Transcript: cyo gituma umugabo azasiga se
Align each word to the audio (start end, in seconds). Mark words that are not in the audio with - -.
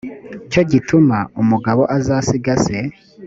cyo 0.51 0.61
gituma 0.71 1.17
umugabo 1.41 1.81
azasiga 1.97 2.53
se 2.65 2.77